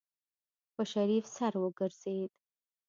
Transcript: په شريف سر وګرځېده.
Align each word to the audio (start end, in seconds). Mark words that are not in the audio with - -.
په 0.75 0.81
شريف 0.91 1.25
سر 1.35 1.53
وګرځېده. 1.61 2.35